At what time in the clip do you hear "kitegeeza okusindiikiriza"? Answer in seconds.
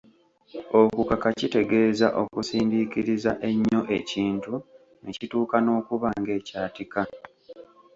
1.37-3.31